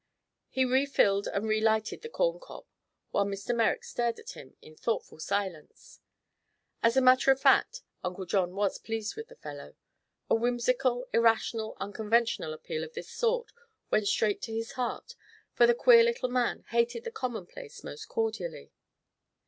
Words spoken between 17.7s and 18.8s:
most cordially.